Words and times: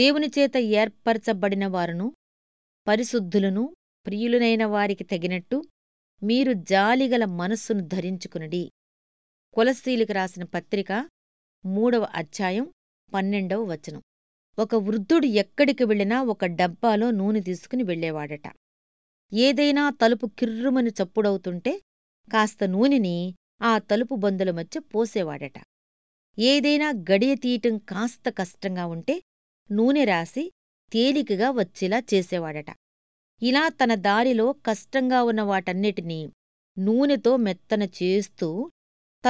దేవునిచేత 0.00 0.56
ఏర్పరచబడిన 0.56 1.66
వారును 1.66 2.14
పరిశుద్ధులను 2.88 3.76
ప్రియులనైన 4.06 4.64
వారికి 4.64 5.04
తగినట్టు 5.04 5.64
మీరు 6.22 6.52
జాలిగల 6.52 7.24
మనస్సును 7.24 7.80
ధరించుకునడి. 7.80 8.70
కులశీలికి 9.54 10.12
రాసిన 10.12 10.44
పత్రిక 10.44 11.10
మూడవ 11.64 12.08
అధ్యాయం 12.14 12.72
పన్నెండవ 13.14 13.62
వచనం. 13.62 14.02
ఒక 14.58 14.74
వృద్ధుడు 14.74 15.26
ఎక్కడికి 15.26 15.84
వెళ్ళినా 15.84 16.22
ఒక 16.22 16.44
డబ్బాలో 16.44 17.10
నూనె 17.10 17.40
తీసుకుని 17.40 17.82
వెళ్ళేవాడట. 17.82 18.42
ఏదైనా 19.32 19.90
తలుపు 19.90 20.26
కిర్రుమని 20.26 20.90
చప్పుడవుతుంటే 20.90 21.80
కాస్త 22.32 22.64
నూనెని 22.64 23.34
ఆ 23.62 23.78
తలుపు 23.78 24.14
బందుల 24.14 24.50
మధ్య 24.50 24.80
పోసేవాడట. 24.80 25.54
ఏదైనా 26.38 26.90
గడియ 26.90 27.34
తీయటం 27.34 27.78
కాస్త 27.78 28.30
కష్టంగా 28.30 28.86
ఉంటే 28.86 29.22
నూనె 29.72 30.04
రాసి 30.04 30.52
తేలికగా 30.92 31.50
వచ్చేలా 31.50 32.02
చేసేవాడట. 32.14 32.66
ఇలా 33.42 33.68
తన 33.68 33.94
దారిలో 33.94 34.52
కష్టంగా 34.52 35.22
ఉన్న 35.22 35.42
వాటన్నిటినీ 35.42 36.30
నూనెతో 36.78 37.36
మెత్తన 37.36 37.82
చేస్తూ 37.82 38.70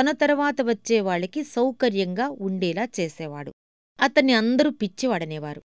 తన 0.01 0.11
తర్వాత 0.11 0.57
వచ్చేవాళ్ళకి 0.63 1.45
సౌకర్యంగా 1.45 2.29
ఉండేలా 2.29 2.89
చేసేవాడు. 3.01 3.53
అతన్ని 4.01 4.33
అందరూ 4.33 4.71
పిచ్చివాడనేవారు. 4.71 5.63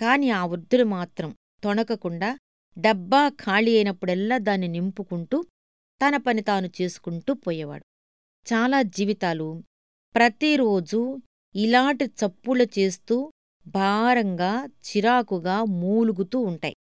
కాని 0.00 0.30
ఆ 0.30 0.46
వృద్ధుడు 0.46 0.84
మాత్రం 0.84 1.36
తొణకకుండా 1.64 2.38
డబ్బా 2.78 3.28
ఖాళీ 3.28 3.74
అయినప్పుడెల్లా 3.74 4.38
దాన్ని 4.38 4.68
నింపుకుంటూ 4.68 5.42
తన 6.06 6.16
పని 6.16 6.42
తాను 6.42 6.70
చేసుకుంటూ 6.82 7.34
పోయేవాడు. 7.34 7.84
చాలా 8.52 8.82
జీవితాలు 8.82 9.62
ప్రతిరోజూ 10.14 11.18
ఇలాంటి 11.54 12.04
చప్పుళ్ళ 12.04 12.66
చేస్తూ 12.78 13.32
భారంగా 13.74 14.66
చిరాకుగా 14.66 15.64
మూలుగుతూ 15.64 16.38
ఉంటాయి. 16.38 16.76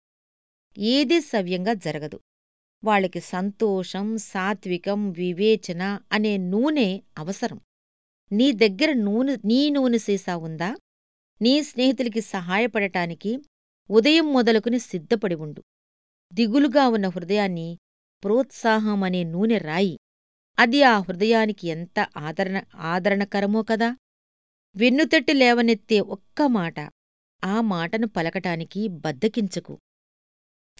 ఏదీ 0.77 1.21
సవ్యంగా 1.21 1.73
జరగదు. 1.73 2.19
వాళ్ళకి 2.83 3.19
సంతోషం 3.19 4.17
సాత్వికం 4.17 5.11
వివేచన 5.11 5.99
అనే 6.11 6.37
నూనె 6.37 7.01
అవసరం. 7.17 7.61
నీ 8.31 8.51
దగ్గర 8.51 8.93
నూనె 8.93 9.37
నీ 9.45 9.69
నూనె 9.69 9.97
సీసా 9.97 10.37
ఉందా? 10.37 10.75
నీ 11.41 11.63
స్నేహితులకి 11.63 12.21
సహాయపడటానికి 12.21 13.39
ఉదయం 13.89 14.33
మొదలుకుని 14.33 14.79
సిద్ధపడి 14.79 15.35
ఉండు. 15.35 15.63
దిగులుగా 16.33 16.87
ఉన్న 16.87 17.07
హృదయాన్ని 17.07 17.77
ప్రోత్సాహం 18.23 19.03
అనే 19.03 19.23
నూనె 19.23 19.57
రాయి. 19.57 19.99
అది 20.59 20.83
ఆ 20.83 20.99
హృదయానికి 20.99 21.67
ఎంత 21.67 22.07
ఆదరణ 22.17 22.61
ఆదరణకరమో 22.75 23.63
కదా? 23.63 23.95
వెన్నుతట్టి 24.75 25.33
లేవనెత్తే 25.33 25.99
ఒక్క 25.99 26.41
మాట 26.41 26.79
ఆ 27.43 27.61
మాటను 27.61 28.07
పలకటానికి 28.07 28.87
బద్దకించకు. 28.87 29.77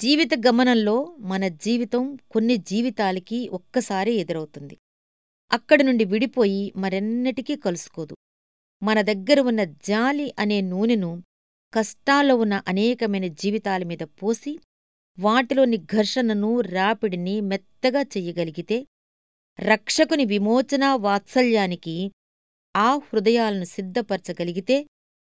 జీవిత 0.01 0.29
గమనంలో 0.47 1.15
మన 1.19 1.47
జీవితం 1.47 2.15
కొన్ని 2.31 2.57
జీవితాలకి 2.57 3.49
ఒక్కసారి 3.49 4.13
ఎదురవుతుంది. 4.13 4.77
అక్కడి 5.51 5.83
నుండి 5.83 6.05
విడిపోయి 6.05 6.73
మరెన్నటికీ 6.75 7.55
కలుసుకోదు. 7.55 8.15
మన 8.83 9.01
దగ్గర 9.01 9.39
ఉన్న 9.39 9.63
జాలి 9.63 10.35
అనే 10.39 10.61
నూనెను 10.61 11.23
కష్టాల్లో 11.73 12.35
ఉన్న 12.35 12.61
అనేకమైన 12.67 13.27
జీవితాల 13.27 13.83
మీద 13.83 14.03
పోసి 14.03 14.59
వాటిలోని 15.19 15.77
ఘర్షణను 15.77 16.59
రాపిడిని 16.59 17.41
మెత్తగా 17.41 18.01
చెయ్యగలిగితే 18.01 18.85
రక్షకుని 19.59 20.25
విమోచనా 20.25 20.95
వాత్సల్యానికి 20.95 22.11
ఆ 22.79 22.95
హృదయాలను 22.95 23.65
సిద్ధపరచగలిగితే 23.65 24.87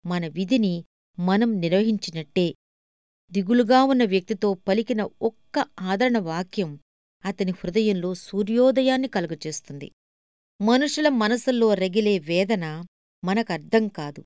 మన 0.06 0.26
విధిని 0.26 0.84
మనం 1.18 1.60
నిర్వహించినట్టే. 1.60 2.54
దిగులుగా 3.32 3.84
ఉన్న 3.84 4.04
వ్యక్తితో 4.04 4.54
పలికిన 4.54 5.08
ఒక్క 5.22 5.64
ఆదరణ 5.80 6.18
వాక్యం 6.18 6.78
అతని 7.24 7.52
హృదయంలో 7.52 8.14
సూర్యోదయాన్ని 8.14 9.08
కలుగచేస్తుంది. 9.08 9.88
మనుషుల 10.60 11.08
మనసుల్లో 11.08 11.74
రగిలే 11.74 12.18
వేదన 12.18 12.84
మనకర్థం 13.24 13.88
కాదు. 13.88 14.24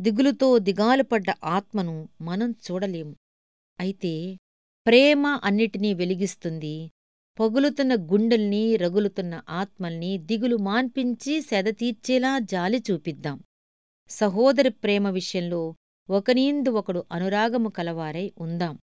దిగులుతో 0.00 0.58
దిగాలుపడ్డ 0.58 1.26
ఆత్మను 1.44 2.08
మనం 2.20 2.50
చూడలేము. 2.50 3.14
అయితే 3.80 4.36
ప్రేమ 4.86 5.26
అన్నిటినీ 5.44 5.94
వెలిగిస్తుంది 5.94 6.90
పగులుతున్న 7.40 7.94
గుండెల్ని 7.94 8.76
రగులుతున్న 8.76 9.42
ఆత్మల్ని 9.48 10.18
దిగులు 10.18 10.56
మాన్పించి 10.56 11.40
సెదతీర్చేలా 11.40 12.38
జాలి 12.38 12.82
చూపిద్దాం. 12.90 13.42
సహోదరి 14.08 14.70
ప్రేమ 14.70 15.08
విషయంలో 15.08 15.74
ఒకనీందు 16.10 16.68
ఒకడు 16.68 17.04
అనురాగము 17.12 17.68
కలవారై 17.68 18.32
ఉందాం. 18.38 18.78